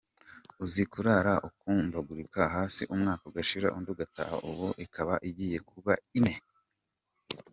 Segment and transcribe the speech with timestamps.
[0.63, 6.33] Uzi kurara ukumbagurika hasi umwaka ugashira undi ugataha ubu ikaba igiye kuba ine?”.